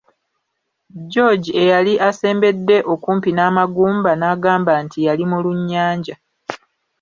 George 1.11 1.49
eyali 1.61 1.93
asembedde 2.09 2.77
okumpi 2.93 3.29
n'amagumba 3.33 4.11
n'agamba 4.15 4.73
nti 4.83 4.99
yali 5.07 5.23
mulunnyanja. 5.31 6.15